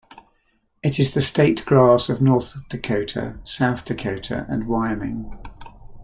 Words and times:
It 0.81 0.99
is 0.99 1.11
the 1.13 1.21
state 1.21 1.63
grass 1.63 2.09
of 2.09 2.23
North 2.23 2.55
Dakota, 2.69 3.39
South 3.43 3.85
Dakota, 3.85 4.47
and 4.49 4.65
Wyoming. 4.65 5.31